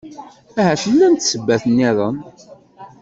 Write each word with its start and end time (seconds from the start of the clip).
Ahat 0.61 0.83
llant 0.91 1.23
ssebbat-nniḍen. 1.25 2.17